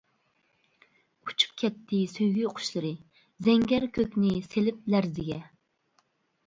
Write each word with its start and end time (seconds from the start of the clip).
ئۇچۇپ 1.31 1.51
كەتتى 1.63 1.99
سۆيگۈ 2.15 2.47
قۇشلىرى، 2.55 2.91
زەڭگەر 3.49 3.87
كۆكنى 4.01 4.35
سېلىپ 4.51 4.83
لەرزىگە. 4.95 5.41